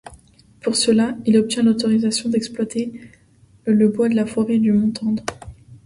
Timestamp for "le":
3.65-3.87